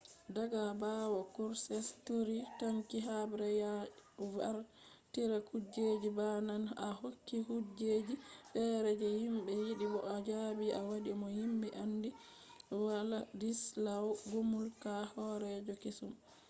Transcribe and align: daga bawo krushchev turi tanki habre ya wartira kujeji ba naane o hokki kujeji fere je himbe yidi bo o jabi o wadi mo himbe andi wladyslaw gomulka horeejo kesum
daga 0.35 0.61
bawo 0.81 1.19
krushchev 1.33 1.87
turi 2.05 2.37
tanki 2.59 2.97
habre 3.07 3.49
ya 3.63 3.73
wartira 4.35 5.37
kujeji 5.49 6.09
ba 6.17 6.27
naane 6.47 6.69
o 6.87 6.87
hokki 6.99 7.37
kujeji 7.47 8.13
fere 8.51 8.91
je 9.01 9.09
himbe 9.21 9.51
yidi 9.63 9.85
bo 9.91 9.99
o 10.13 10.15
jabi 10.27 10.67
o 10.79 10.81
wadi 10.89 11.11
mo 11.21 11.27
himbe 11.37 11.67
andi 11.83 12.09
wladyslaw 12.81 14.05
gomulka 14.29 14.93
horeejo 15.13 15.73
kesum 15.83 16.13